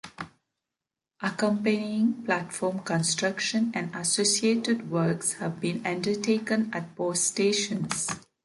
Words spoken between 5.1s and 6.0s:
have been